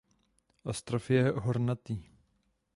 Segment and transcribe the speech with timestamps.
[0.73, 1.95] Ostrov je hornatý.